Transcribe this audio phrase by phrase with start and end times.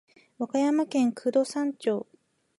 [0.39, 2.07] 和歌山県九度山町